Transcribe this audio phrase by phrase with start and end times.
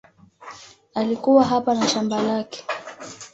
[0.95, 2.65] Alikuwa hapa na shamba lake.